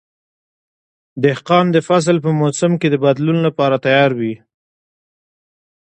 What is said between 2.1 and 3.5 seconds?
په موسم کې د بدلون